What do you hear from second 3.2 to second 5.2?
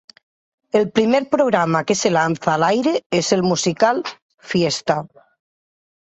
el musical "Fiesta".